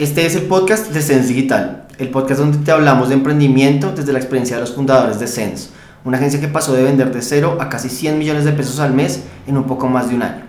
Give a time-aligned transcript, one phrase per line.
[0.00, 4.14] Este es el podcast de Sense Digital, el podcast donde te hablamos de emprendimiento desde
[4.14, 5.68] la experiencia de los fundadores de Sense,
[6.06, 8.94] una agencia que pasó de vender de cero a casi 100 millones de pesos al
[8.94, 10.44] mes en un poco más de un año.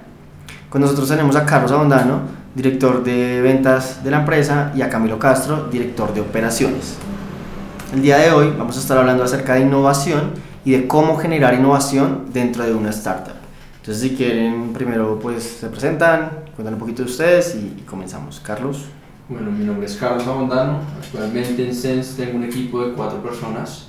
[0.69, 2.21] Con nosotros tenemos a Carlos Abondano,
[2.55, 6.95] director de ventas de la empresa, y a Camilo Castro, director de operaciones.
[7.93, 10.31] El día de hoy vamos a estar hablando acerca de innovación
[10.63, 13.35] y de cómo generar innovación dentro de una startup.
[13.81, 18.39] Entonces, si quieren, primero pues se presentan, cuentan un poquito de ustedes y, comenzamos.
[18.39, 18.85] Carlos.
[19.31, 20.81] Bueno, mi nombre es Carlos Abondano.
[21.01, 23.87] Actualmente en Sense tengo un equipo de cuatro personas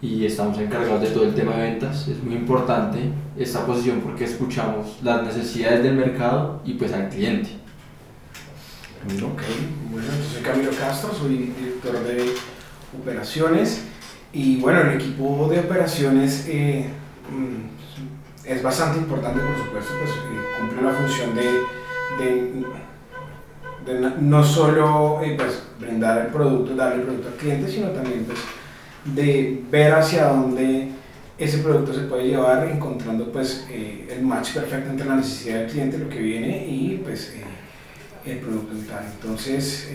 [0.00, 2.06] y estamos encargados de todo el tema de ventas.
[2.06, 7.50] Es muy importante esta posición porque escuchamos las necesidades del mercado y pues al cliente.
[9.06, 9.42] Ok,
[9.90, 12.32] bueno, yo soy Camilo Castro, soy director de
[12.96, 13.82] operaciones
[14.32, 16.88] y bueno, el equipo de operaciones eh,
[17.28, 21.42] mm, es bastante importante, por supuesto, pues eh, cumple una función de,
[22.24, 22.66] de,
[24.20, 28.38] no solo eh, pues, brindar el producto, darle el producto al cliente, sino también pues,
[29.04, 30.90] de ver hacia dónde
[31.38, 35.70] ese producto se puede llevar, encontrando pues, eh, el match perfecto entre la necesidad del
[35.70, 37.34] cliente, lo que viene y pues,
[38.24, 39.04] el producto en tal.
[39.04, 39.88] Entonces,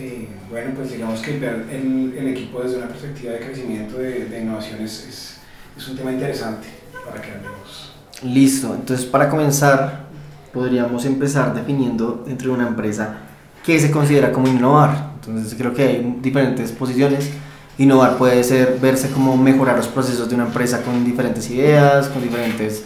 [0.48, 4.40] bueno, pues digamos que ver el, el, equipo desde una perspectiva de crecimiento, de, de
[4.40, 5.38] innovación es,
[5.76, 6.68] es, un tema interesante
[7.04, 7.92] para que hablemos.
[8.22, 10.06] Listo, entonces para comenzar
[10.50, 13.18] podríamos empezar definiendo dentro de una empresa
[13.64, 15.12] qué se considera como innovar.
[15.14, 17.30] Entonces creo que hay diferentes posiciones.
[17.78, 22.22] Innovar puede ser verse como mejorar los procesos de una empresa con diferentes ideas, con
[22.22, 22.84] diferentes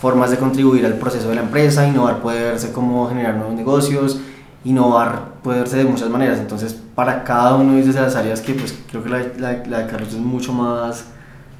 [0.00, 1.86] formas de contribuir al proceso de la empresa.
[1.86, 4.20] Innovar puede verse como generar nuevos negocios.
[4.64, 6.38] Innovar puede verse de muchas maneras.
[6.38, 9.86] Entonces para cada uno de esas áreas que pues creo que la, la, la de
[9.86, 11.06] Carlos es mucho más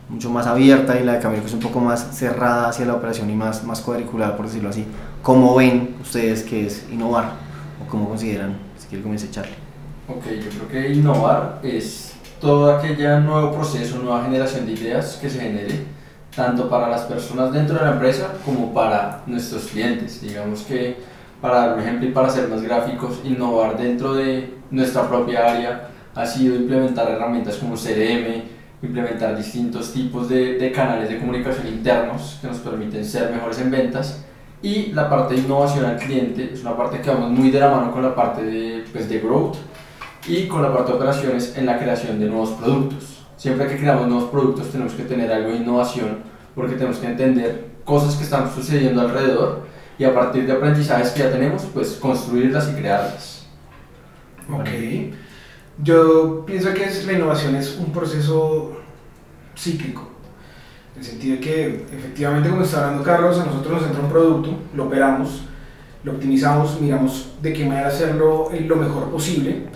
[0.08, 2.94] mucho más abierta y la de Camilo que es un poco más cerrada hacia la
[2.94, 4.86] operación y más, más cuadriculada, por decirlo así.
[5.22, 7.47] ¿Cómo ven ustedes que es innovar?
[7.82, 8.56] ¿O cómo consideran?
[8.78, 9.52] Si quiere comience echarle.
[10.08, 15.28] Ok, yo creo que innovar es todo aquel nuevo proceso, nueva generación de ideas que
[15.28, 15.84] se genere,
[16.34, 20.20] tanto para las personas dentro de la empresa como para nuestros clientes.
[20.20, 20.96] Digamos que,
[21.40, 25.88] para dar un ejemplo y para ser más gráficos, innovar dentro de nuestra propia área
[26.14, 28.42] ha sido implementar herramientas como CRM,
[28.82, 33.70] implementar distintos tipos de, de, canales de comunicación internos que nos permiten ser mejores en
[33.70, 34.24] ventas
[34.62, 37.70] y la parte de innovación al cliente es una parte que vamos muy de la
[37.70, 39.56] mano con la parte de, pues, de growth
[40.26, 43.24] y con la parte de operaciones en la creación de nuevos productos.
[43.36, 46.18] Siempre que creamos nuevos productos tenemos que tener algo de innovación
[46.54, 49.66] porque tenemos que entender cosas que están sucediendo alrededor
[49.98, 53.46] y a partir de aprendizajes que ya tenemos, pues construirlas y crearlas.
[54.52, 54.68] Ok.
[55.82, 58.76] Yo pienso que la innovación es un proceso
[59.56, 60.07] cíclico,
[60.98, 61.66] en el sentido de que
[61.96, 65.44] efectivamente, como está hablando Carlos, a nosotros nos entra un producto, lo operamos,
[66.02, 69.66] lo optimizamos, miramos de qué manera hacerlo lo mejor posible,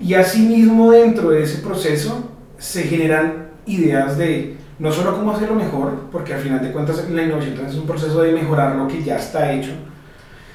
[0.00, 6.08] y asimismo dentro de ese proceso se generan ideas de no solo cómo hacerlo mejor,
[6.12, 9.16] porque al final de cuentas la innovación es un proceso de mejorar lo que ya
[9.16, 9.72] está hecho,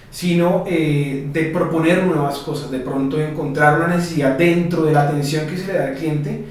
[0.09, 5.47] sino eh, de proponer nuevas cosas, de pronto encontrar una necesidad dentro de la atención
[5.47, 6.45] que se le da al cliente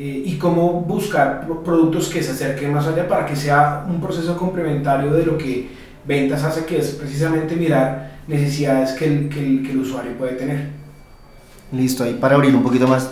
[0.00, 4.36] eh, y cómo buscar productos que se acerquen más allá para que sea un proceso
[4.36, 5.70] complementario de lo que
[6.06, 10.34] ventas hace, que es precisamente mirar necesidades que el, que el, que el usuario puede
[10.34, 10.68] tener.
[11.72, 13.10] Listo, ahí para abrir un poquito más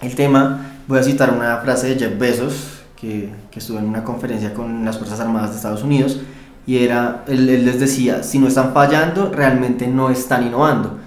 [0.00, 4.02] el tema, voy a citar una frase de Jeff Bezos, que, que estuvo en una
[4.02, 6.20] conferencia con las Fuerzas Armadas de Estados Unidos,
[6.66, 10.98] y era, él, él, les decía, si no están fallando, realmente no están innovando.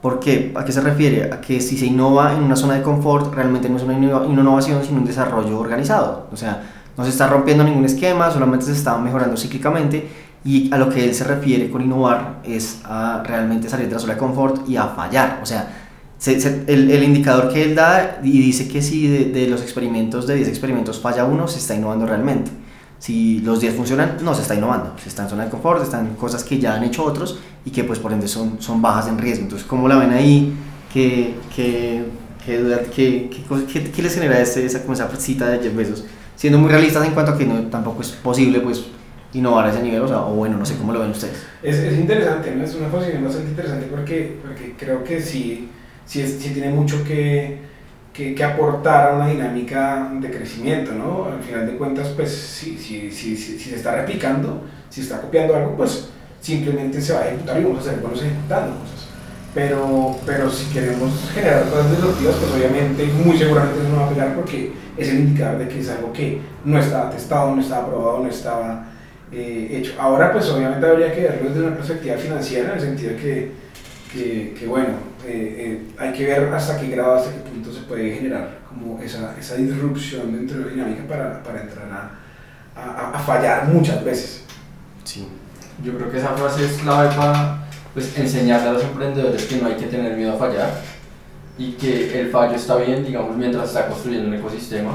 [0.00, 0.52] ¿Por qué?
[0.54, 1.32] ¿A qué se refiere?
[1.32, 4.84] A que si se innova en una zona de confort, realmente no es una innovación,
[4.84, 6.28] sino un desarrollo organizado.
[6.32, 6.62] O sea,
[6.96, 10.08] no se está rompiendo ningún esquema, solamente se está mejorando cíclicamente
[10.44, 13.98] y a lo que él se refiere con innovar es a realmente salir de la
[13.98, 15.40] zona de confort y a fallar.
[15.42, 15.68] O sea,
[16.16, 19.62] se, se, el, el, indicador que él da y dice que si de, de los
[19.62, 22.50] experimentos, de 10 experimentos falla uno, se está innovando realmente.
[22.98, 26.16] Si los 10 funcionan, no se está innovando, se está en zona de confort, están
[26.16, 27.38] cosas que ya han hecho otros
[27.68, 29.42] y que pues por ende son, son bajas en riesgo.
[29.42, 30.54] Entonces, ¿cómo la ven ahí?
[30.90, 32.02] ¿Qué, qué,
[32.46, 33.28] qué,
[33.70, 36.04] qué, qué, les genera ese, esa, esa cita de Jeff Bezos?
[36.34, 38.86] Siendo muy realistas en cuanto a que no, tampoco es posible pues
[39.34, 41.44] innovar a ese nivel, o, sea, o bueno, no sé cómo lo ven ustedes.
[41.62, 42.64] Es, es interesante, ¿no?
[42.64, 45.68] es una posición bastante interesante porque, porque creo que sí,
[46.06, 47.68] sí, es, sí tiene mucho que
[48.14, 51.26] que, que, aportar a una dinámica de crecimiento, ¿no?
[51.26, 55.54] Al final de cuentas, pues si, si, si, si, se está replicando, si está copiando
[55.54, 56.08] algo, pues
[56.40, 59.08] simplemente se va a ejecutar y vamos a ser buenos ejecutando cosas.
[59.54, 64.10] Pero, pero si queremos generar cosas disruptivas, pues obviamente, muy seguramente eso no va a
[64.10, 67.86] pegar porque es el indicador de que es algo que no estaba testado, no estaba
[67.86, 68.86] probado, no estaba
[69.32, 69.94] eh, hecho.
[69.98, 73.52] Ahora, pues obviamente habría que verlo desde una perspectiva financiera, en el sentido que,
[74.12, 77.80] que, que bueno, eh, eh, hay que ver hasta qué grado, hasta qué punto se
[77.80, 83.10] puede generar como esa, esa disrupción dentro de la dinámica para, para entrar a, a,
[83.16, 84.44] a, fallar muchas veces.
[85.04, 85.26] Sí.
[85.84, 89.68] Yo creo que esa frase es clave para pues, enseñarle a los emprendedores que no
[89.68, 90.70] hay que tener miedo a fallar
[91.56, 94.92] y que el fallo está bien, digamos, mientras está construyendo un ecosistema.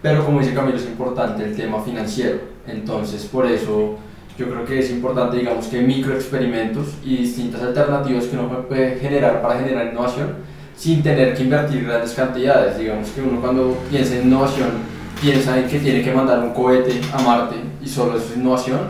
[0.00, 2.40] Pero como dice Camilo, es importante el tema financiero.
[2.66, 3.98] Entonces, por eso
[4.38, 9.42] yo creo que es importante, digamos, que microexperimentos y distintas alternativas que uno puede generar
[9.42, 10.36] para generar innovación
[10.76, 12.78] sin tener que invertir grandes cantidades.
[12.78, 14.70] Digamos que uno cuando piensa en innovación
[15.20, 18.80] piensa en que tiene que mandar un cohete a Marte y solo eso es innovación.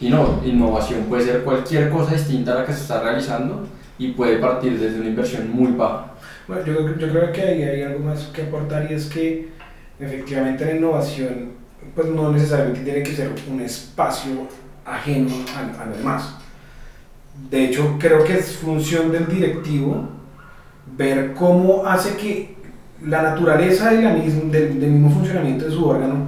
[0.00, 3.66] Y no, innovación puede ser cualquier cosa distinta a la que se está realizando
[3.98, 6.12] y puede partir desde una inversión muy baja.
[6.46, 9.48] Bueno, yo, yo creo que ahí hay algo más que aportar y es que
[9.98, 11.52] efectivamente la innovación
[11.94, 14.46] pues no necesariamente tiene que ser un espacio
[14.84, 16.36] ajeno a, a lo demás.
[17.50, 20.08] De hecho, creo que es función del directivo
[20.96, 22.56] ver cómo hace que
[23.04, 26.26] la naturaleza del, mismo funcionamiento de su órgano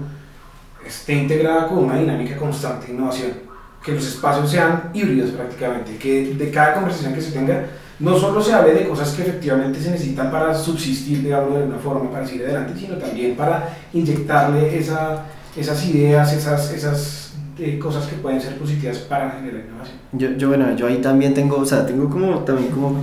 [0.86, 3.47] esté integrada con una dinámica constante de innovación.
[3.88, 7.64] Que los espacios sean híbridos prácticamente, que de cada conversación que se tenga
[7.98, 11.78] no solo se hable de cosas que efectivamente se necesitan para subsistir, digamos, de alguna
[11.78, 15.24] forma, para seguir adelante, sino también para inyectarle esa,
[15.56, 19.96] esas ideas, esas, esas eh, cosas que pueden ser positivas para generar innovación.
[20.12, 23.02] Yo, yo, bueno, yo ahí también tengo, o sea, tengo como, también como,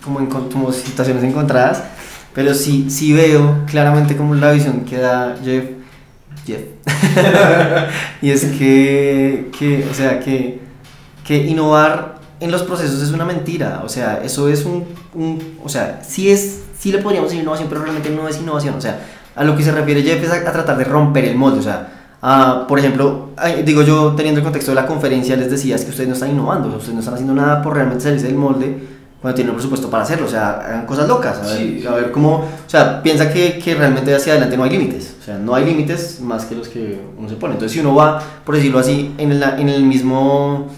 [0.00, 1.82] como, en, como situaciones encontradas,
[2.32, 5.64] pero sí, sí veo claramente como la visión que da Jeff,
[6.46, 6.60] Jeff.
[8.22, 10.60] y es que, que, o sea, que,
[11.24, 14.84] que innovar en los procesos es una mentira, o sea, eso es un,
[15.14, 18.74] un, o sea, sí es, sí le podríamos decir innovación, pero realmente no es innovación,
[18.74, 19.00] o sea,
[19.36, 21.62] a lo que se refiere Jeff es a, a tratar de romper el molde, o
[21.62, 23.30] sea, Uh, por ejemplo,
[23.64, 26.30] digo yo, teniendo el contexto de la conferencia, les decía es que ustedes no están
[26.30, 29.90] innovando, ustedes no están haciendo nada por realmente salirse del molde cuando tienen un presupuesto
[29.90, 33.02] para hacerlo, o sea, hagan cosas locas, a ver, Sí, a ver cómo, o sea,
[33.02, 36.46] piensa que, que realmente hacia adelante no hay límites, o sea, no hay límites más
[36.46, 37.54] que los que uno se pone.
[37.54, 40.68] Entonces, si uno va, por decirlo así, en, la, en el mismo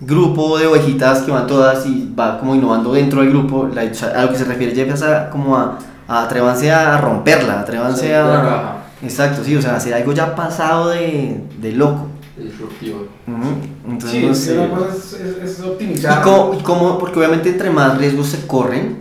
[0.00, 4.22] grupo de ovejitas que van todas y va como innovando dentro del grupo, la, a
[4.24, 8.72] lo que se refiere Jeff es a, como a, a atrévanse a romperla, atrévanse a...
[9.02, 12.08] Exacto, sí, o sea, hacer algo ya pasado de, de loco.
[12.44, 13.06] Disruptivo.
[13.26, 14.64] Ujú, Entonces, Sí, no sé.
[14.96, 16.20] es, es, es optimizar.
[16.20, 18.98] ¿Y cómo, y cómo- porque obviamente entre más riesgos se corren,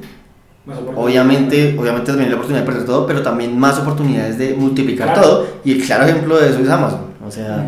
[0.95, 5.13] obviamente, obviamente también hay la oportunidad de perder todo, pero también más oportunidades de multiplicar
[5.13, 5.21] Claro.
[5.21, 5.47] todo.
[5.63, 7.01] Y el claro ejemplo de eso es Amazon.
[7.25, 7.67] O sea,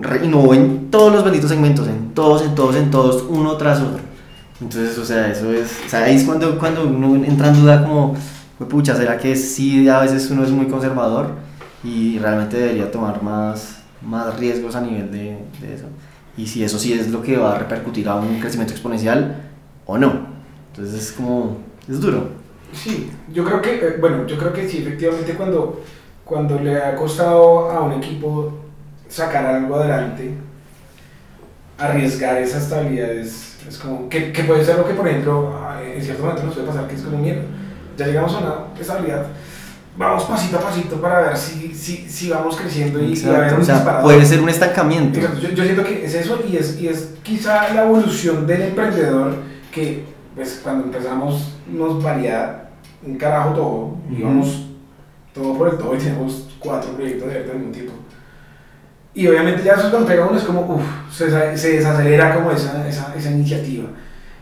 [0.00, 3.80] re- innovó en todos los benditos segmentos, en todos, en todos, en todos, uno tras
[3.80, 4.00] otro.
[4.60, 7.82] Entonces, o sea, eso es, o sea, ahí es cuando, cuando uno entra en duda
[7.82, 8.14] como,
[8.58, 11.26] "Jue pucha, ¿será que sí a veces uno es muy conservador
[11.82, 13.73] y realmente debería tomar más,
[14.04, 15.86] más riesgos a nivel de, de eso?
[16.36, 19.42] Y si eso sí es lo que va a repercutir a un crecimiento exponencial
[19.86, 20.26] o no.
[20.70, 21.58] Entonces es como,
[21.88, 22.28] es duro.
[22.72, 25.82] Sí, yo creo que, eh, bueno, yo creo que sí, efectivamente cuando,
[26.24, 28.52] cuando le ha costado a un equipo
[29.08, 30.34] sacar algo adelante,
[31.78, 35.80] arriesgar esa estabilidad es, es como, que, que puede ser lo que, por ejemplo, ah,
[35.82, 37.42] en cierto momento nos puede pasar, que es como miedo.
[37.96, 39.26] Ya llegamos a una estabilidad,
[39.96, 43.54] vamos pasito a pasito para ver si, si, si vamos creciendo y, y a ver
[43.54, 44.02] un o sea, disparador.
[44.04, 45.20] puede ser un estancamiento.
[45.20, 49.36] Yo, yo siento que es eso y es, y es quizá la evolución del emprendedor
[49.70, 50.04] que
[50.34, 52.70] pues, cuando empezamos nos valía
[53.06, 54.66] un carajo todo, íbamos
[55.32, 57.92] todo por el todo y teníamos cuatro proyectos abiertos al mismo tiempo.
[59.14, 60.82] Y obviamente ya eso cuando pega uno es como, uff,
[61.12, 63.88] se, se desacelera como esa, esa, esa iniciativa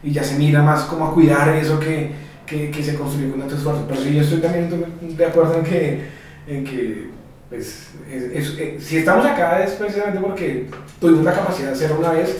[0.02, 2.21] y ya se mira más como a cuidar eso que,
[2.52, 3.84] que, que se construyó con tanto esfuerzo.
[3.88, 4.68] Pero sí, yo estoy también
[5.16, 6.00] de acuerdo en que,
[6.46, 7.06] en que
[7.48, 10.66] pues, es- es- eh, si estamos acá es precisamente porque
[11.00, 12.36] tuvimos la capacidad de hacerlo una vez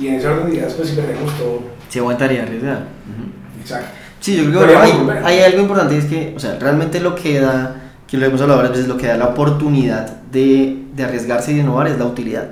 [0.00, 1.62] y en ese orden de ideas pues si perdemos todo.
[1.88, 2.78] Se aguantaría arriesgar.
[3.08, 3.60] Ujú.
[3.60, 3.88] Exacto.
[4.20, 4.90] Sí, yo creo que hay,
[5.24, 8.40] hay algo importante y es que, o sea, realmente lo que da, que lo hemos
[8.40, 11.98] hablado varias veces, lo que da la oportunidad de, de arriesgarse y de innovar es
[11.98, 12.48] la utilidad.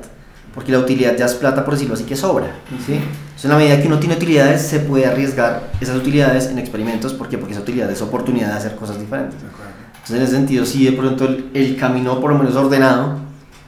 [0.57, 2.47] Porque la utilidad ya es plata, por decirlo así, que sobra.
[2.85, 2.95] ¿sí?
[2.95, 7.13] Entonces, en la medida que uno tiene utilidades, se puede arriesgar esas utilidades en experimentos.
[7.13, 7.39] ¿Por qué?
[7.39, 9.39] Porque esa utilidad es oportunidad de hacer cosas diferentes.
[9.43, 13.19] Entonces, en ese sentido, sí, de pronto el, el camino, por lo menos ordenado,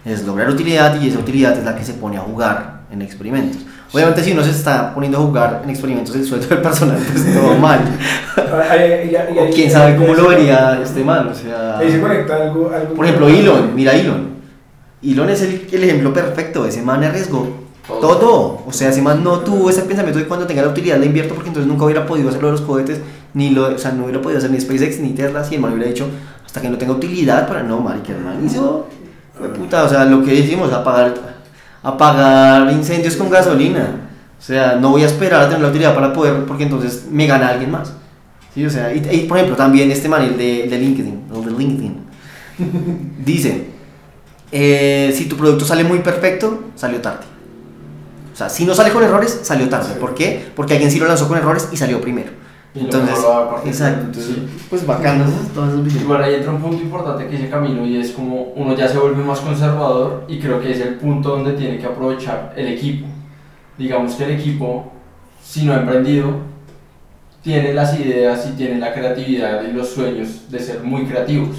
[0.04, 3.62] es lograr utilidad y esa utilidad es la que se pone a jugar en experimentos.
[3.92, 7.34] Obviamente, si uno se está poniendo a jugar en experimentos el sueldo del personal, pues
[7.40, 7.80] todo mal.
[8.36, 11.78] O quién sabe cómo lo vería este mal, o sea...
[11.78, 14.27] Ahí se conecta algo, algo Por ejemplo, Elon, mira Elon.
[15.02, 17.46] Elon es el, el ejemplo perfecto, ese man arriesgó
[17.86, 18.16] Todo.
[18.16, 18.62] todo.
[18.66, 21.34] O sea, ese man no tuvo ese pensamiento de cuando tenga la utilidad la invierto
[21.34, 23.00] porque entonces nunca hubiera podido hacer lo de los cohetes,
[23.34, 25.72] ni lo, o sea, no hubiera podido hacer ni SpaceX ni Tesla, si el man
[25.72, 26.06] hubiera dicho
[26.44, 28.86] hasta que no tenga utilidad para no, marica, el man hizo,
[29.38, 31.14] fue puta, o sea, lo que decimos, apagar,
[31.82, 34.08] apagar incendios con gasolina.
[34.38, 37.26] O sea, no voy a esperar a tener la utilidad para poder, porque entonces me
[37.26, 37.92] gana alguien más.
[38.54, 41.20] Sí, o sea, y, y, por ejemplo, también este man, el de, el de LinkedIn,
[41.34, 41.96] el de LinkedIn,
[43.24, 43.66] dice,
[44.52, 47.24] eh, si tu producto sale muy perfecto, salió tarde.
[48.32, 49.94] O sea, si no sale con errores, salió tarde.
[50.00, 50.46] ¿Por qué?
[50.54, 52.30] Porque alguien sí lo lanzó con errores y salió primero.
[52.74, 53.16] Y Entonces,
[53.64, 54.00] exacto.
[54.06, 54.48] Entonces, Sí.
[54.70, 55.24] pues bacano,
[55.54, 56.04] todas esas visiones.
[56.04, 58.98] Igual ahí entra un punto importante que dice Camilo y es como uno ya se
[58.98, 63.06] vuelve más conservador y creo que es el punto donde tiene que aprovechar el equipo.
[63.76, 64.92] Digamos que el equipo,
[65.42, 66.36] si no ha emprendido,
[67.42, 71.56] tiene las ideas y tiene la creatividad y los sueños de ser muy creativos,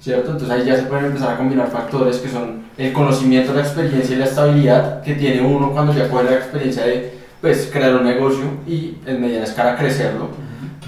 [0.00, 0.32] ¿cierto?
[0.32, 4.14] Entonces ahí ya se pueden empezar a combinar factores que son el conocimiento, la experiencia
[4.14, 8.04] y la estabilidad que tiene uno cuando ya coge la experiencia de pues, crear un
[8.04, 10.28] negocio y en mediana escala crecerlo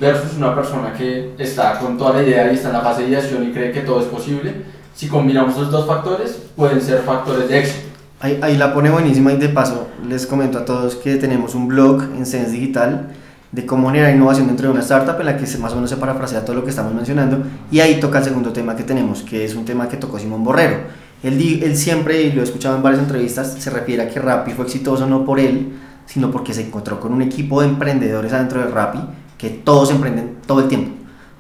[0.01, 3.09] versus una persona que está con toda la idea y está en la fase de
[3.09, 4.55] ideación y cree que todo es posible.
[4.95, 7.89] Si combinamos los dos factores, pueden ser factores de éxito.
[8.21, 11.69] Ahí, ahí la pone buenísima y de paso les comento a todos que tenemos un
[11.69, 13.09] blog en Sense Digital
[13.53, 15.97] de cómo generar innovación dentro de una startup en la que más o menos se
[15.97, 19.45] parafrasea todo lo que estamos mencionando y ahí toca el segundo tema que tenemos, que
[19.45, 20.79] es un tema que tocó Simón Borrero.
[21.23, 24.53] Él, él siempre, y lo he escuchado en varias entrevistas, se refiere a que Rappi
[24.53, 25.73] fue exitoso no por él,
[26.07, 29.01] sino porque se encontró con un equipo de emprendedores adentro de Rappi
[29.37, 30.93] que todos emprenden todo el tiempo.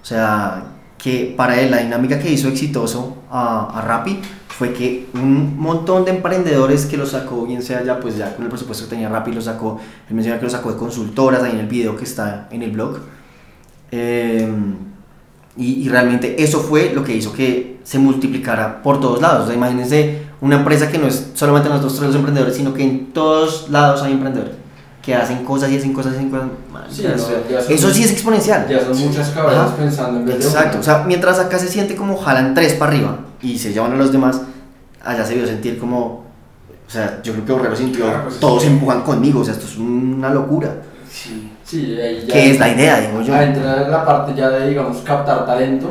[0.02, 0.64] O sea,
[0.98, 4.20] que para él la dinámica que hizo exitoso a, a Rappi
[4.60, 8.44] fue que un montón de emprendedores que lo sacó, bien sea ya pues ya con
[8.44, 11.52] el presupuesto que tenía Rappi, lo sacó, él menciona que lo sacó de consultoras ahí
[11.52, 12.98] en el video que está en el blog.
[13.90, 14.46] Eh,
[15.56, 19.44] y, y realmente eso fue lo que hizo que se multiplicara por todos lados.
[19.44, 22.54] O sea, imagínense una empresa que no es solamente en los dos tres los emprendedores,
[22.54, 24.56] sino que en todos lados hay emprendedores
[25.02, 26.48] que hacen cosas y hacen cosas y hacen cosas.
[26.70, 28.66] Man, Sí, no, eso- son- eso sí es exponencial.
[28.68, 29.76] Ya son muchas cabezas Ajá.
[29.76, 33.58] pensando en Exacto, o sea, mientras acá se siente como jalan tres para arriba y
[33.58, 34.42] se llevan a los demás,
[35.04, 36.24] allá se vio sentir como,
[36.86, 38.68] o sea, yo creo que Borrero sintió, Claro, pues, todos sí.
[38.68, 40.76] empujan conmigo, o sea, esto es una locura.
[41.10, 41.52] Sí.
[41.64, 42.32] Sí, ahí ya.
[42.32, 43.34] Que es la idea, digo yo.
[43.34, 45.88] Ah, entra la parte ya de, digamos, captar talento,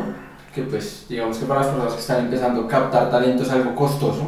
[0.54, 4.28] que pues, digamos que para las personas que están empezando, captar talento es algo costoso,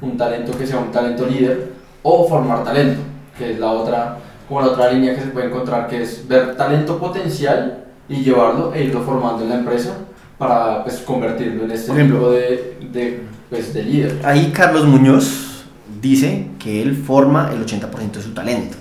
[0.00, 1.72] un talento que sea un talento líder,
[2.02, 3.00] o formar talento,
[3.36, 6.56] que es la otra, como la otra línea que se puede encontrar, que es ver
[6.56, 9.94] talento potencial y llevarlo e irlo formando en la empresa
[10.38, 12.18] para pues, convertirlo en este Por ejemplo.
[12.18, 14.20] tipo de, de, pues, de líder.
[14.24, 15.64] Ahí Carlos Muñoz
[16.00, 18.76] dice que él forma el 80% de su talento.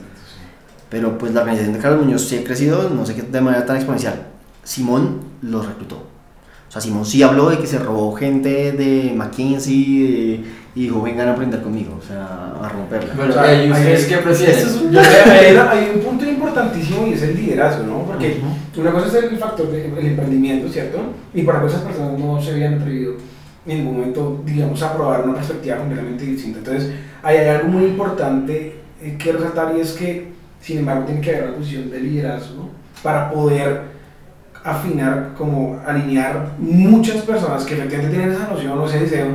[0.90, 3.66] Pero pues la organización de Carlos Muñoz sí ha crecido, no sé qué de manera
[3.66, 4.28] tan exponencial.
[4.64, 6.08] Simón los reclutó.
[6.80, 10.42] Sea, Simón sí habló de que se robó gente de McKinsey de-
[10.76, 13.14] y dijo, vengan a aprender conmigo, o sea, a romperla.
[13.42, 13.94] Hay, hay-
[15.72, 18.04] hay un punto importantísimo y es el liderazgo, ¿no?
[18.06, 18.40] Porque
[18.80, 21.00] una cosa es el factor del emprendimiento, ¿cierto?
[21.34, 23.14] Y para esas personas no se habían atrevido
[23.66, 26.60] en ningún momento, digamos, a probar una perspectiva completamente distinta.
[26.60, 26.92] Entonces,
[27.24, 30.28] ahí hay algo muy importante eh, que resaltar y es que,
[30.62, 32.70] sin embargo, tiene que haber una posición de liderazgo
[33.02, 33.97] para poder
[34.68, 39.28] afinar, como alinear muchas personas que efectivamente tienen esa noción o ese deseo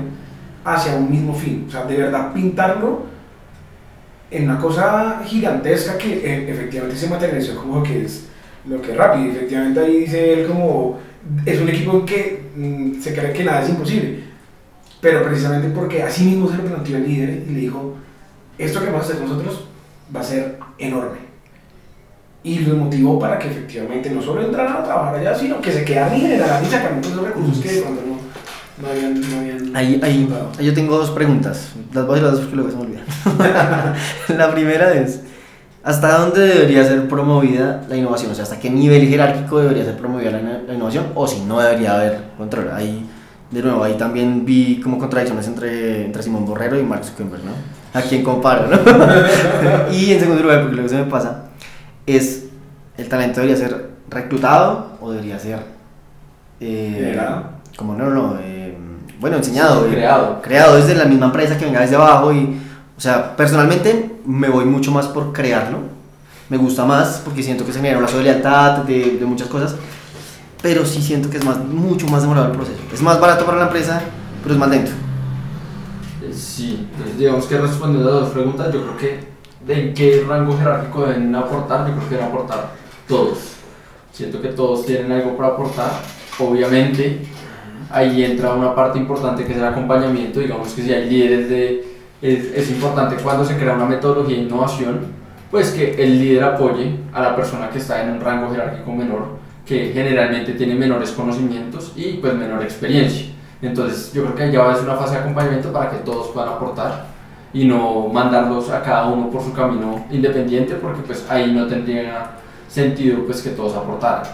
[0.62, 1.64] hacia un mismo fin.
[1.66, 3.04] O sea, de verdad pintarlo
[4.30, 8.28] en una cosa gigantesca que eh, efectivamente se materializó como que es
[8.66, 9.32] lo que es rápido.
[9.32, 10.98] Efectivamente ahí dice él como
[11.46, 14.24] es un equipo que mm, se cree que nada es imposible.
[15.00, 17.94] Pero precisamente porque así mismo se lo planteó el líder y le dijo,
[18.58, 19.66] esto que vamos a hacer nosotros
[20.14, 21.21] va a ser enorme.
[22.44, 25.84] Y lo motivó para que efectivamente no solo entraran a trabajar allá, sino que se
[25.84, 29.20] quedaran y generaran y sacaran los recursos que de pronto no, no habían...
[29.20, 30.28] No habían Ahí, ahí,
[30.60, 31.70] yo tengo dos preguntas.
[31.94, 33.04] Las voy a las dos porque luego se me olvidan.
[34.36, 35.20] la primera es,
[35.82, 38.32] ¿hasta dónde debería ser promovida la innovación?
[38.32, 41.06] O sea, ¿hasta qué nivel jerárquico debería ser promovida la, la innovación?
[41.14, 42.70] O si no debería haber control.
[42.72, 43.08] Ahí,
[43.52, 47.52] de nuevo, ahí también vi como contradicciones entre, entre Simón Borrero y Mark Zuckerberg, ¿no?
[47.94, 48.78] A quién comparo, ¿no?
[49.92, 51.44] y en segundo lugar, porque luego se me pasa,
[52.06, 52.44] es,
[52.96, 55.60] ¿el talento debería ser reclutado o debería ser...
[56.60, 57.16] eh,
[57.76, 58.76] como no, no, eh,
[59.20, 60.42] bueno, enseñado, Sí, eh, creado.
[60.42, 62.60] creado desde la misma empresa que venga desde abajo y,
[62.96, 65.78] o sea, personalmente me voy mucho más por crearlo,
[66.48, 69.48] me gusta más porque siento que se genera un lazo de lealtad, de, de muchas
[69.48, 69.76] cosas,
[70.60, 73.58] pero sí siento que es más, mucho más demorado el proceso, es más barato para
[73.58, 74.02] la empresa,
[74.42, 74.92] pero es más lento.
[76.20, 79.31] Eh, Sí, entonces digamos que respondiendo a las dos preguntas, yo creo que
[79.66, 82.70] de en qué rango jerárquico deben aportar, yo creo que deben aportar
[83.06, 83.54] todos.
[84.12, 85.90] Siento que todos tienen algo para aportar.
[86.38, 87.20] Obviamente,
[87.90, 90.40] ahí entra una parte importante que es el acompañamiento.
[90.40, 91.92] Digamos que si hay líderes de.
[92.20, 95.00] Es, es importante cuando se crea una metodología de innovación,
[95.50, 99.38] pues que el líder apoye a la persona que está en un rango jerárquico menor,
[99.66, 103.26] que generalmente tiene menores conocimientos y pues menor experiencia.
[103.60, 107.11] Entonces yo creo que ya es una fase de acompañamiento para que todos puedan aportar
[107.52, 112.30] y no mandarlos a cada uno por su camino independiente porque pues ahí no tendría
[112.68, 114.24] sentido pues que todos aportaran.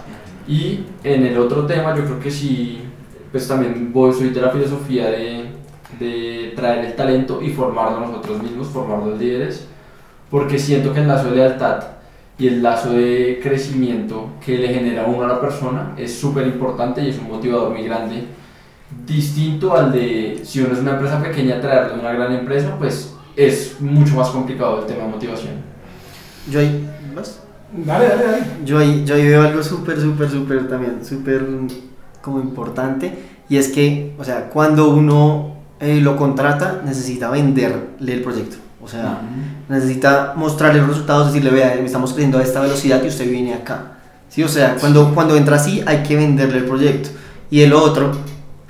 [0.47, 2.81] Y en el otro tema yo creo que sí,
[3.31, 5.47] pues también voy, soy de la filosofía de,
[5.99, 9.67] de traer el talento y formarlo nosotros mismos, formar los líderes,
[10.31, 11.85] porque siento que el lazo de lealtad
[12.39, 17.03] y el lazo de crecimiento que le genera uno a la persona es súper importante
[17.03, 18.25] y es un motivador muy grande,
[19.07, 23.15] distinto al de si uno es una empresa pequeña, traerlo a una gran empresa, pues
[23.37, 25.55] es mucho más complicado el tema de motivación.
[26.51, 27.41] Yo ahí, ¿vas?
[27.73, 28.43] Dale, dale, dale.
[28.65, 31.47] Yo ahí, yo ahí veo algo súper, súper, súper también, súper
[32.23, 33.13] como importante,
[33.49, 38.57] y es que, o sea, cuando uno eh, lo contrata, necesita venderle el proyecto.
[38.83, 39.21] O sea,
[39.69, 43.99] necesita mostrarle los resultados, decirle, vea, estamos creciendo a esta velocidad y usted viene acá.
[44.29, 44.43] ¿Sí?
[44.43, 47.11] O sea, cuando, cuando entra así, hay que venderle el proyecto.
[47.51, 48.13] Y el otro,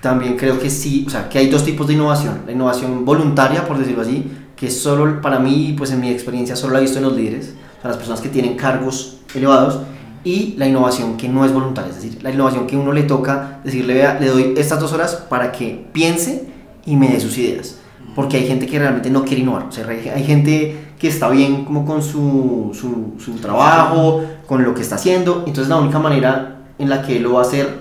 [0.01, 2.43] también creo que sí, o sea, que hay dos tipos de innovación.
[2.47, 6.75] La innovación voluntaria, por decirlo así, que solo para mí, pues en mi experiencia, solo
[6.75, 9.81] la he visto en los líderes, o sea, las personas que tienen cargos elevados,
[10.25, 13.61] y la innovación que no es voluntaria, es decir, la innovación que uno le toca
[13.65, 16.49] decirle, vea, le doy estas dos horas para que piense
[16.85, 17.77] y me dé sus ideas.
[18.15, 21.65] Porque hay gente que realmente no quiere innovar, o sea, hay gente que está bien
[21.65, 26.57] como con su, su, su trabajo, con lo que está haciendo, entonces la única manera
[26.79, 27.79] en la que lo va a hacer,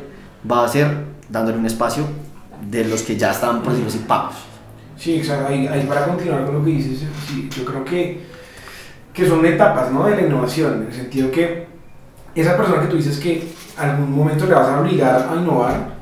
[0.50, 2.04] va a ser dándole un espacio
[2.70, 4.36] de los que ya están, por decirlo así, pagos.
[4.98, 5.48] Sí, exacto.
[5.48, 8.22] Ahí, para continuar con lo que dices, sí, yo creo que,
[9.14, 10.06] que son etapas ¿no?
[10.06, 11.68] de la innovación, en el sentido que
[12.34, 15.98] esa persona que tú dices que algún momento le vas a obligar a innovar,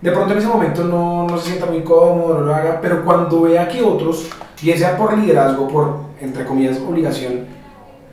[0.00, 3.04] de pronto en ese momento no, no se sienta muy cómodo, no lo haga, pero
[3.04, 4.28] cuando vea que otros,
[4.60, 7.46] bien sea por liderazgo, por, entre comillas, obligación,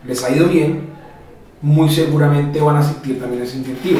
[0.06, 0.90] les ha ido bien,
[1.62, 4.00] muy seguramente van a sentir también ese incentivo.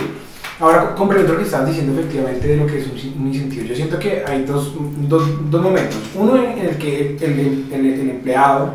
[0.60, 3.66] Ahora, complemento lo que estás diciendo efectivamente de lo que es un, incentivo.
[3.66, 4.74] Yo siento que hay dos,
[5.08, 5.98] dos, dos momentos.
[6.14, 8.74] Uno en el que el, el, el, el empleado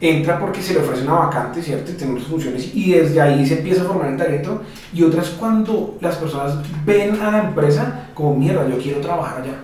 [0.00, 1.90] entra porque se le ofrece una vacante, ¿cierto?
[1.90, 4.62] Y tenemos funciones y desde ahí se empieza a formar el talento.
[4.94, 9.42] Y otra es cuando las personas ven a la empresa como mierda, yo quiero trabajar
[9.42, 9.54] allá.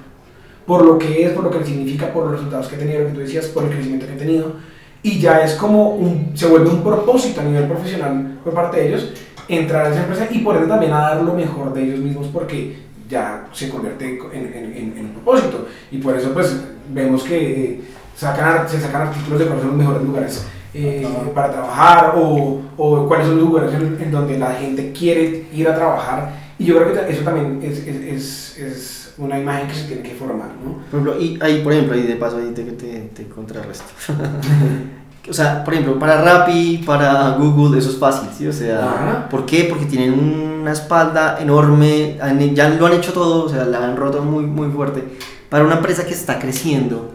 [0.66, 3.06] Por lo que es, por lo que significa, por los resultados que he tenido, lo
[3.08, 4.56] que tú decías, por el crecimiento que he tenido.
[5.04, 8.88] Y ya es como un, se vuelve un propósito a nivel profesional por parte de
[8.88, 9.12] ellos
[9.52, 12.28] entrar a esa empresa y por ende también a dar lo mejor de ellos mismos
[12.32, 12.76] porque
[13.08, 15.66] ya se convierte en, en, en, en un propósito.
[15.90, 16.56] Y por eso pues
[16.92, 17.80] vemos que eh,
[18.16, 23.06] sacan, se sacan artículos de cuáles son los mejores lugares eh, para trabajar o, o,
[23.06, 26.32] cuáles son los lugares en, en, donde la gente quiere ir a trabajar.
[26.58, 30.02] Y yo creo que eso también es, es, es, es una imagen que se tiene
[30.02, 30.78] que formar, ¿no?
[30.90, 33.92] Por ejemplo, y ahí, por ejemplo, ahí de paso ahí te, te, te contrarresto.
[35.28, 38.46] o sea, por ejemplo, para Rappi, para Google, eso es fácil, ¿sí?
[38.46, 39.28] O sea, Ajá.
[39.28, 39.66] ¿por qué?
[39.68, 42.18] Porque tienen una espalda enorme,
[42.54, 45.04] ya lo han hecho todo, o sea, la han roto muy, muy fuerte.
[45.48, 47.10] Para una empresa que está creciendo,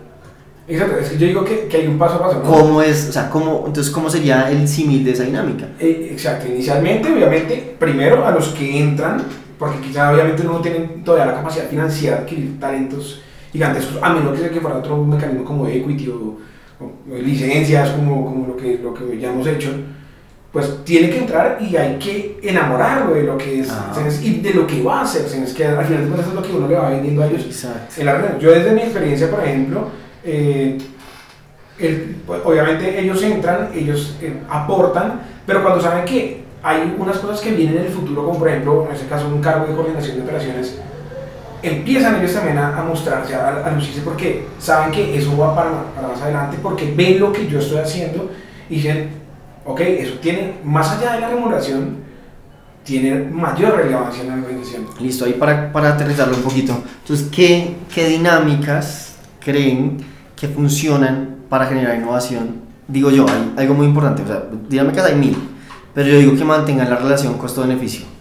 [0.70, 2.43] Exacto, es que yo digo que, que hay un paso a paso, ¿no?
[2.43, 3.08] ¿cómo es?
[3.08, 5.65] O sea, ¿cómo, entonces, ¿cómo sería el símil de esa dinámica?
[5.80, 9.24] Eh, exacto, inicialmente, obviamente, primero a los que entran,
[9.58, 13.22] porque quizá obviamente no tienen todavía la capacidad financiera de adquirir talentos
[13.54, 16.38] gigantescos, a menos que sea que fuera otro mecanismo como equity o
[17.10, 19.72] licencias, como, como lo, que, lo que ya hemos hecho,
[20.52, 23.94] pues tiene que entrar y hay que enamorarlo de lo que es Ah.
[24.22, 25.54] y de lo que va a hacer, ¿sabes?
[25.54, 27.44] que al final de es lo que uno le va vendiendo a ellos.
[27.46, 27.96] Exacto.
[28.00, 29.90] En la realidad, yo desde mi experiencia, por ejemplo,
[30.24, 30.78] eh,
[31.80, 37.40] el- pues, obviamente ellos entran, ellos eh, aportan, pero cuando saben que hay unas cosas
[37.42, 40.18] que vienen en el futuro, como por ejemplo, en este caso un cargo de coordinación
[40.18, 40.80] de operaciones,
[41.62, 45.70] empiezan ellos también a, mostrarse, a, a lucirse, porque saben que eso va para,
[46.08, 48.32] más adelante, porque ven lo que yo estoy haciendo
[48.70, 49.10] y dicen,
[49.65, 51.98] ok, eso tiene, más allá de la remuneración,
[52.84, 54.86] tiene mayor relevancia en la organización.
[55.02, 56.82] Listo, ahí para, para aterrizarlo un poquito.
[57.02, 59.98] Entonces, ¿qué, ¿qué dinámicas creen
[60.36, 62.62] que funcionan para generar innovación?
[62.88, 63.26] Digo yo,
[63.58, 65.38] hay algo muy importante, o sea, dinámicas hay mil,
[65.93, 68.17] pero yo digo que mantengan la relación costo-beneficio.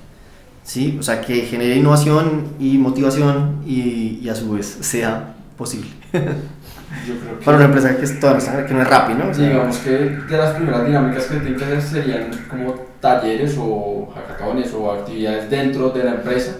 [0.66, 0.96] ¿Sí?
[0.98, 5.88] O sea, que genere innovación y motivación y, y a su vez sea posible.
[6.12, 7.44] Yo creo que...
[7.44, 9.30] Para una empresa que, es toda, que no es rápido, ¿no?
[9.30, 13.56] O sea, Digamos que de las primeras dinámicas que tienen que hacer serían como talleres
[13.56, 16.56] o hackatones o actividades dentro de la empresa,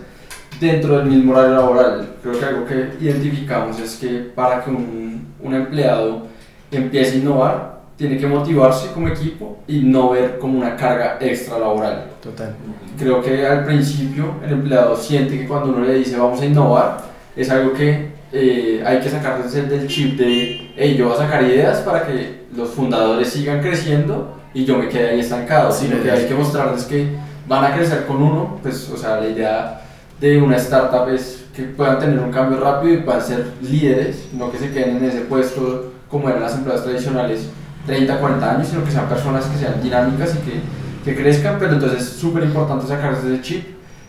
[0.61, 2.09] dentro del mismo horario laboral.
[2.23, 6.29] Creo que algo que identificamos es que para que un, un empleado
[6.71, 11.59] empiece a innovar, tiene que motivarse como equipo y no ver como una carga extra
[11.59, 12.11] laboral.
[12.23, 12.55] Total.
[12.99, 17.05] Creo que al principio el empleado siente que cuando uno le dice vamos a innovar,
[17.35, 21.43] es algo que eh, hay que sacarse del chip de, hey, yo voy a sacar
[21.43, 26.03] ideas para que los fundadores sigan creciendo y yo me quede ahí estancado, Sí, sino
[26.03, 27.09] que hay que mostrarles que
[27.47, 29.83] van a crecer con uno, pues, o sea, la idea
[30.21, 34.51] de una startup es que puedan tener un cambio rápido y puedan ser líderes, no
[34.51, 37.49] que se queden en ese puesto como eran las empresas tradicionales
[37.87, 40.61] 30, 40 años, sino que sean personas que sean dinámicas y que,
[41.05, 43.67] que crezcan, pero entonces es súper importante sacarse ese chip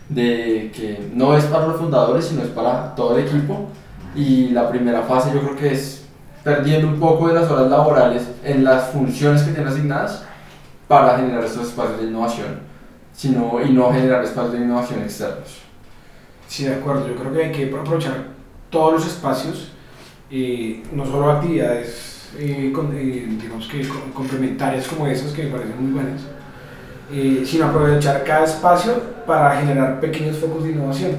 [0.08, 3.68] de que no es para los fundadores, sino es para todo el equipo.
[4.14, 6.04] Y la primera fase yo creo que es
[6.42, 10.24] perdiendo un poco de las horas laborales en las funciones que tienen asignadas
[10.88, 12.60] para generar estos espacios de innovación,
[13.12, 15.58] sino, y no generar espacios de innovación externos.
[16.48, 17.06] Sí, de acuerdo.
[17.06, 18.28] Yo creo que hay que aprovechar
[18.70, 19.72] todos los espacios,
[20.30, 25.92] eh, no solo actividades eh, eh, digamos que complementarias como esas que me parecen muy
[25.92, 26.22] buenas,
[27.48, 31.12] sino aprovechar cada espacio para generar pequeños focos de innovación.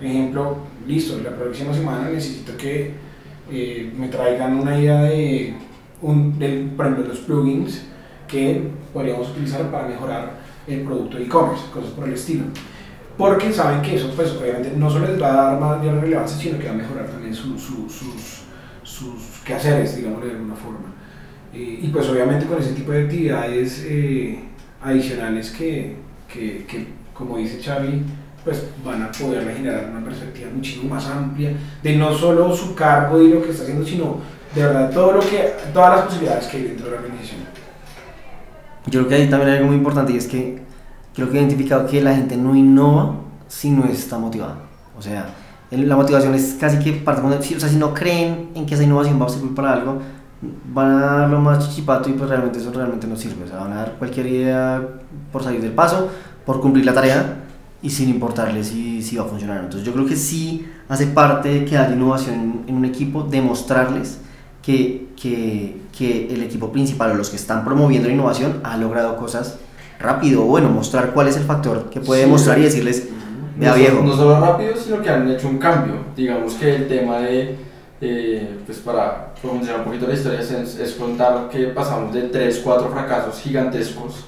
[0.00, 2.94] Ejemplo, listo, la próxima semana necesito que
[3.96, 5.54] me traigan una idea de,
[6.00, 7.82] un, de, por ejemplo, los plugins
[8.28, 12.44] que podríamos utilizar para mejorar el producto de e-commerce, cosas por el estilo.
[13.18, 16.58] Porque saben que eso, pues obviamente, no solo les va a dar más relevancia, sino
[16.58, 18.41] que va a mejorar también sus,
[19.02, 20.94] sus quehaceres, digamos de alguna forma.
[21.52, 24.40] Eh, y pues obviamente con ese tipo de actividades eh,
[24.82, 25.96] adicionales que,
[26.32, 28.02] que, que, como dice Charlie,
[28.44, 33.20] pues van a poder generar una perspectiva muchísimo más amplia de no solo su cargo
[33.22, 34.16] y lo que está haciendo, sino
[34.54, 37.40] de verdad todo lo que, todas las posibilidades que hay dentro de la organización.
[38.86, 40.62] Yo creo que ahí también hay algo muy importante y es que
[41.14, 44.58] creo que he identificado que la gente no innova si no está motivada.
[44.98, 45.26] O sea,
[45.72, 49.20] la motivación es casi que parte o sea, si no creen en que esa innovación
[49.20, 50.00] va a servir para algo,
[50.72, 53.44] van a dar lo más chichipato y pues realmente eso realmente no sirve.
[53.44, 54.82] O sea, van a dar cualquier idea
[55.30, 56.10] por salir del paso,
[56.44, 57.44] por cumplir la tarea
[57.80, 59.58] y sin importarles si, si va a funcionar.
[59.58, 64.18] Entonces yo creo que sí hace parte de que haya innovación en un equipo, demostrarles
[64.62, 69.16] que, que, que, el equipo principal o los que están promoviendo la innovación ha logrado
[69.16, 69.58] cosas
[69.98, 73.08] rápido, bueno, mostrar cuál es el factor que puede demostrar y decirles,
[73.56, 74.02] no viejo.
[74.02, 75.94] No solo rápido, sino que han hecho un cambio.
[76.16, 77.56] Digamos que el tema de,
[78.00, 82.60] eh, pues para profundizar un poquito la historia, es, es contar que pasamos de 3,
[82.64, 84.26] 4 fracasos gigantescos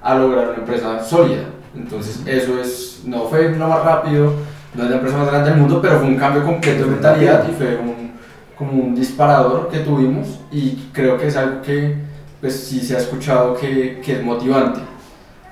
[0.00, 4.32] a lograr una empresa sólida entonces, eso es, no fue lo más rápido,
[4.74, 7.48] no es la empresa más grande del mundo, pero fue un cambio completo de mentalidad
[7.48, 8.12] y fue un,
[8.56, 11.96] como un disparador que tuvimos y creo que es algo que
[12.40, 14.80] pues sí se ha escuchado que, que es motivante.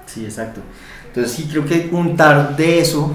[0.06, 0.60] Sí, exacto.
[1.08, 3.10] Entonces sí creo que juntar de eso,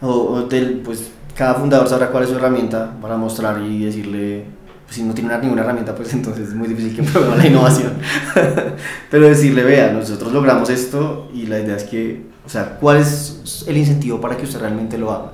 [0.00, 4.44] o, del, pues cada fundador sabrá cuál es su herramienta para mostrar y decirle,
[4.84, 7.92] pues si no tiene ninguna herramienta, pues entonces es muy difícil que pruebe la innovación.
[9.10, 13.64] Pero decirle, vea, nosotros logramos esto y la idea es que, o sea, ¿cuál es
[13.66, 15.32] el incentivo para que usted realmente lo haga?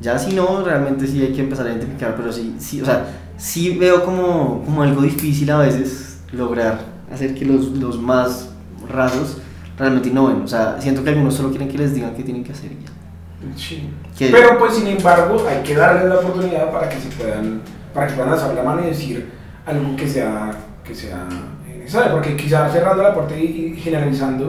[0.00, 3.06] Ya si no, realmente sí hay que empezar a identificar, pero sí, sí o sea,
[3.36, 6.80] sí veo como, como algo difícil a veces lograr
[7.12, 8.48] hacer que los, los más
[8.88, 9.38] rasos
[9.80, 10.42] realmente innoven.
[10.42, 12.70] O sea, siento que algunos solo quieren que les digan qué tienen que hacer
[13.56, 13.90] Sí.
[14.18, 17.62] Pero pues sin embargo hay que darles la oportunidad para que se puedan
[17.94, 19.30] para que puedan alzar la mano y decir
[19.64, 20.50] algo que sea,
[20.84, 21.26] que sea
[21.66, 24.46] necesario, porque quizás cerrando la puerta y, generalizando,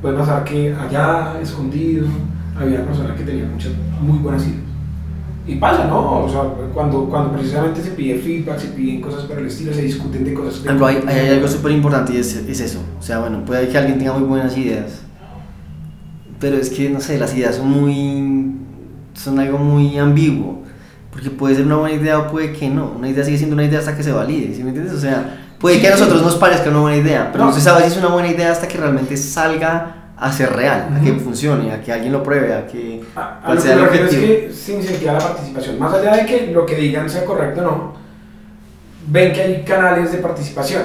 [0.00, 2.06] puede pasar que allá, escondido,
[2.58, 4.71] había una persona que tenía muchas muy buenas ideas.
[5.46, 6.24] Y pasa, ¿no?
[6.24, 9.82] O sea, cuando, cuando precisamente se pide feedback, se piden cosas por el estilo, se
[9.82, 10.60] discuten de cosas.
[10.64, 12.78] Pero hay, hay, algo súper importante y es, es, eso.
[12.98, 15.00] O sea, bueno, puede que alguien tenga muy buenas ideas,
[16.38, 18.54] pero es que, no sé, las ideas son muy.
[19.14, 20.62] son algo muy ambiguo.
[21.10, 22.92] Porque puede ser una buena idea o puede que no.
[22.96, 24.94] Una idea sigue siendo una idea hasta que se valide, ¿sí me entiendes?
[24.94, 27.82] O sea, puede que a nosotros nos parezca una buena idea, pero no, se sabe
[27.82, 31.72] si es una buena idea hasta que realmente salga a ser real, a que funcione,
[31.72, 33.02] a que alguien lo pruebe, a que...
[33.16, 35.78] A, a lo sea que me es que se incentiva la participación.
[35.80, 37.92] Más allá de que lo que digan sea correcto o no,
[39.08, 40.82] ven que hay canales de participación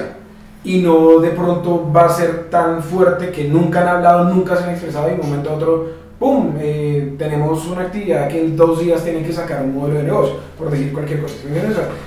[0.64, 4.64] y no de pronto va a ser tan fuerte que nunca han hablado, nunca se
[4.64, 6.54] han expresado y de un momento a otro ¡pum!
[6.58, 10.34] Eh, tenemos una actividad que en dos días tienen que sacar un modelo de negocio,
[10.58, 11.34] por decir cualquier cosa.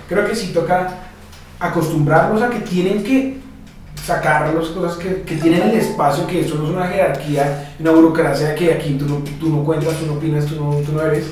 [0.07, 0.89] creo que sí toca
[1.59, 3.40] acostumbrarnos a que tienen que
[4.15, 7.91] sacar las cosas que, que, tienen el espacio, que eso no es una jerarquía, una
[7.91, 11.01] burocracia que aquí tú no, tú no cuentas, tú no opinas, tú no, tú no
[11.01, 11.27] eres,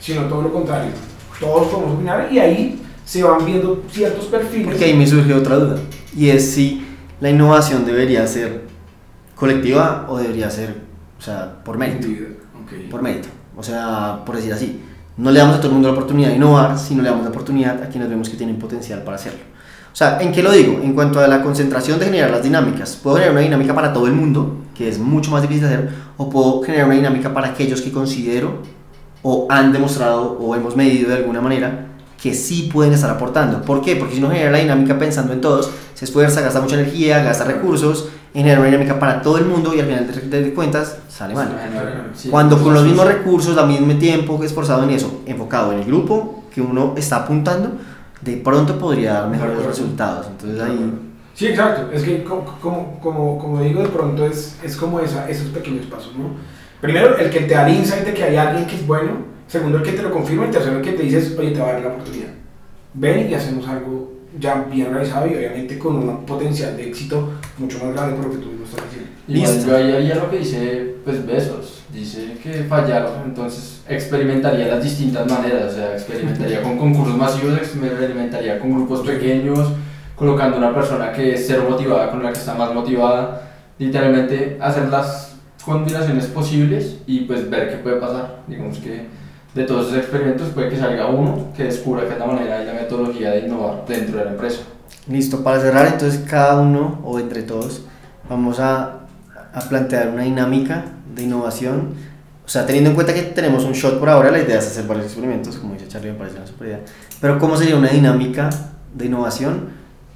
[0.00, 0.90] sino todo lo contrario.
[1.38, 4.66] Todos podemos opinar y ahí se van viendo ciertos perfiles.
[4.66, 5.78] Porque ahí me surge otra duda,
[6.16, 6.86] y es si
[7.20, 8.64] la innovación debería ser
[9.34, 10.84] colectiva o debería ser
[11.18, 12.06] o sea, por mérito.
[12.90, 13.28] Por mérito.
[13.56, 14.82] O sea, por decir así.
[15.16, 17.30] No le damos a todo el mundo la oportunidad de innovar, sino le damos la
[17.30, 19.40] oportunidad a quienes vemos que tienen potencial para hacerlo.
[19.94, 20.80] O sea, ¿en qué lo digo?
[20.82, 22.98] En cuanto a la concentración de generar las dinámicas.
[23.00, 25.90] Puedo generar una dinámica para todo el mundo, que es mucho más difícil de hacer,
[26.16, 28.58] o puedo generar una dinámica para aquellos que considero
[29.22, 31.86] o han demostrado o hemos medido de alguna manera
[32.20, 33.62] que sí pueden estar aportando.
[33.62, 33.94] ¿Por qué?
[33.94, 37.44] Porque si no genera la dinámica pensando en todos, se esfuerza, gasta mucha energía, gasta
[37.44, 41.48] recursos genera una dinámica para todo el mundo y al final de, cuentas sale mal.
[42.30, 46.42] Cuando con los mismos recursos, al mismo tiempo, esforzado en eso, enfocado en el grupo
[46.52, 47.72] que uno está apuntando,
[48.24, 50.26] de pronto podría dar mejores resultados.
[50.28, 50.92] Entonces ahí...
[51.34, 51.90] Sí, exacto.
[51.92, 56.14] Es que como, como, como, digo, de pronto es, es como esa, esos pequeños pasos,
[56.16, 56.30] ¿no?
[56.80, 59.34] Primero, el que te da el insight de que hay alguien que es bueno.
[59.48, 60.46] Segundo, el que te lo confirma.
[60.46, 62.30] Y tercero, el que te dices, oye, te va a dar la oportunidad.
[62.94, 67.78] Ven y hacemos algo ya bien realizado y obviamente con un potencial de éxito mucho
[67.84, 69.10] más grande por lo que tú mismo estás diciendo.
[69.28, 69.70] Igual Listo.
[69.70, 71.83] yo ahí haría lo que dice, pues Besos.
[71.94, 78.58] Dice que fallaron, entonces experimentaría las distintas maneras, o sea, experimentaría con concursos masivos, experimentaría
[78.58, 79.68] con grupos pequeños,
[80.16, 83.42] colocando una persona que es cero motivada con la que está más motivada,
[83.78, 88.40] literalmente hacer las combinaciones posibles y pues ver qué puede pasar.
[88.48, 89.06] Digamos que
[89.54, 92.66] de todos esos experimentos puede que salga uno que descubra que es la manera y
[92.66, 94.62] la metodología de innovar dentro de la empresa.
[95.08, 97.82] Listo, para cerrar entonces cada uno o entre todos
[98.28, 99.06] vamos a,
[99.52, 101.94] a plantear una dinámica de innovación.
[102.44, 104.86] O sea, teniendo en cuenta que tenemos un shot por ahora, la idea es hacer
[104.86, 106.80] varios experimentos, como dice Charlie, me parece una super idea.
[107.20, 108.50] Pero ¿cómo sería una dinámica
[108.94, 109.70] de innovación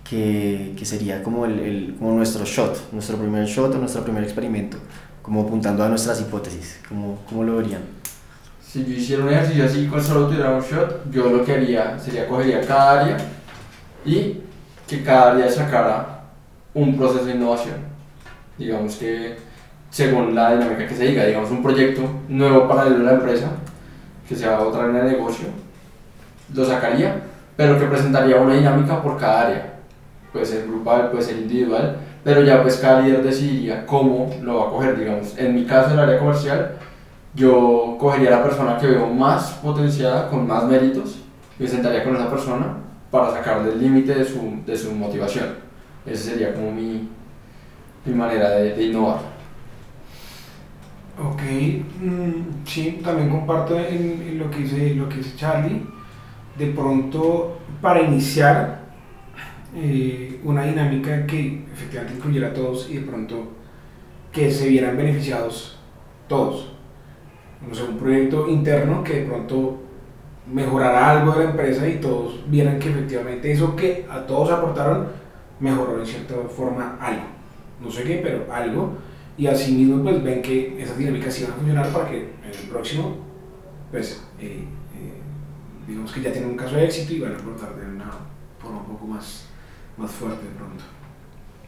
[0.08, 4.24] que, que sería como, el, el- como nuestro shot, nuestro primer shot o nuestro primer
[4.24, 4.76] experimento?
[5.22, 7.82] Como apuntando a nuestras hipótesis, ¿cómo, cómo lo verían?
[8.66, 11.98] Si yo hiciera un ejercicio así con solo tuviera un shot, yo lo que haría
[11.98, 13.16] sería cogería cada área
[14.04, 14.40] y
[14.86, 16.24] que cada área sacara
[16.74, 17.76] un proceso de innovación.
[18.58, 19.36] Digamos que
[19.90, 23.48] según la dinámica que se diga, digamos un proyecto nuevo paralelo a la empresa,
[24.28, 25.46] que sea otra línea de negocio,
[26.54, 27.22] lo sacaría,
[27.56, 29.74] pero que presentaría una dinámica por cada área.
[30.32, 34.66] Puede ser grupal, puede ser individual, pero ya pues cada líder decidiría cómo lo va
[34.66, 35.36] a coger, digamos.
[35.38, 36.72] En mi caso, el área comercial,
[37.34, 41.18] yo cogería a la persona que veo más potenciada, con más méritos,
[41.58, 42.76] y me sentaría con esa persona
[43.10, 45.46] para sacarle el límite de su, de su motivación.
[46.04, 47.08] Esa sería como mi,
[48.04, 49.37] mi manera de, de innovar.
[51.20, 51.42] Ok,
[52.00, 55.82] mm, sí, también comparto lo, que dice, lo que dice Charlie.
[56.56, 58.82] De pronto, para iniciar
[59.74, 63.48] eh, una dinámica que efectivamente incluyera a todos y de pronto
[64.32, 65.78] que se vieran beneficiados
[66.28, 66.72] todos.
[67.66, 69.78] No sé, un proyecto interno que de pronto
[70.52, 75.08] mejorara algo de la empresa y todos vieran que efectivamente eso que a todos aportaron
[75.58, 77.24] mejoró en cierta forma algo.
[77.82, 78.98] No sé qué, pero algo
[79.38, 82.50] y así mismo pues ven que esas dinámicas sí van a funcionar para que en
[82.50, 83.16] el próximo
[83.90, 85.12] pues eh, eh,
[85.86, 88.10] digamos que ya tienen un caso de éxito y van a aportar de una
[88.60, 89.44] forma un poco más,
[89.96, 90.84] más fuerte de pronto.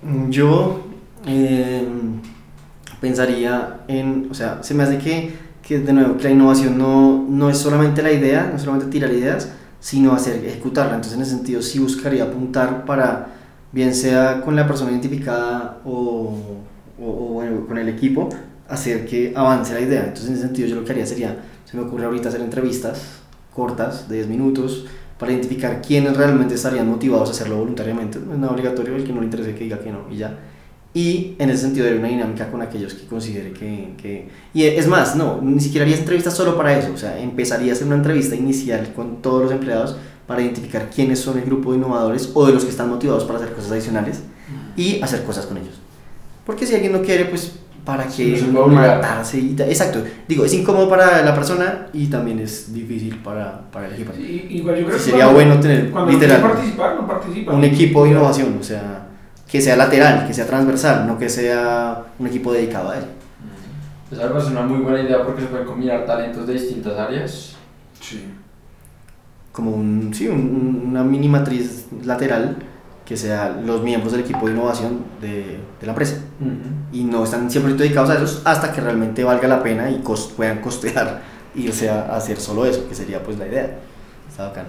[0.02, 0.82] Mm, Yo
[1.26, 1.86] eh,
[3.00, 7.24] pensaría en, o sea, se me hace que, que de nuevo, que la innovación no,
[7.28, 10.96] no es solamente la idea, no es solamente tirar ideas, sino hacer, ejecutarla.
[10.96, 13.28] Entonces, en ese sentido, sí buscaría apuntar para,
[13.72, 16.58] bien sea con la persona identificada o,
[17.00, 18.28] o, o, bueno, con el equipo,
[18.68, 20.00] hacer que avance la idea.
[20.00, 23.20] Entonces, en ese sentido, yo lo que haría sería, se me ocurre ahorita hacer entrevistas
[23.52, 24.86] cortas, de 10 minutos,
[25.18, 28.18] para identificar quiénes realmente estarían motivados a hacerlo voluntariamente.
[28.18, 30.38] No es nada obligatorio, el que no le interese que diga que no y ya.
[30.92, 34.28] Y en ese sentido, de una dinámica con aquellos que considere que, que...
[34.54, 36.92] Y es más, no, ni siquiera haría entrevistas solo para eso.
[36.92, 41.20] O sea, empezaría a hacer una entrevista inicial con todos los empleados para identificar quiénes
[41.20, 44.22] son el grupo de innovadores o de los que están motivados para hacer cosas adicionales
[44.76, 45.74] y hacer cosas con ellos.
[46.50, 47.52] Porque si alguien no quiere, pues
[47.84, 50.02] para Sí, qué no matarse y Exacto.
[50.26, 54.12] Digo, es incómodo para la persona y también es difícil para, para el equipo.
[54.18, 57.52] Y- igual yo creo Sí, que sería cuando- bueno tener, cuando literal, participar, no participa.
[57.52, 59.06] un equipo de innovación, o sea,
[59.48, 63.04] que sea lateral, que sea transversal, no que sea un equipo dedicado a él.
[64.10, 67.54] Esa me parece una muy buena idea porque se pueden combinar talentos de distintas áreas.
[68.00, 68.24] Sí.
[69.52, 72.56] Como un, sí, un- un- una mini matriz lateral
[73.10, 76.18] que sea los miembros del equipo de innovación de, de la empresa.
[76.92, 80.30] Y no están siempre dedicados a eso hasta que realmente valga la pena y cos-
[80.36, 81.20] puedan costear
[81.56, 83.78] irse a, a hacer solo eso, que sería pues la idea.
[84.28, 84.68] Está bacano.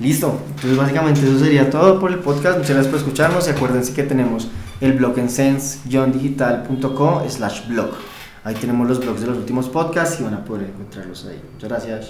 [0.00, 2.56] Listo, entonces básicamente eso sería todo por el podcast.
[2.56, 4.48] Muchas gracias por escucharnos y acuérdense que tenemos
[4.80, 7.90] el blog en sense-digital.co slash blog.
[8.44, 11.38] Ahí tenemos los blogs de los últimos podcasts y van a poder encontrarlos ahí.
[11.52, 12.08] Muchas gracias.